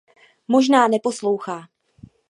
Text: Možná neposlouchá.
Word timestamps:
Možná 0.47 0.87
neposlouchá. 0.87 1.67